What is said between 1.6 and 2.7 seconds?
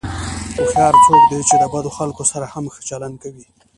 بدو خلکو سره هم